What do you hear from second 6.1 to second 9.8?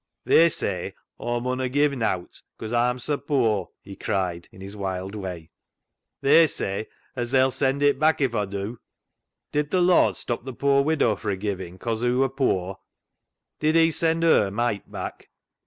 They say as they'll send it back if Aw dew. Did th'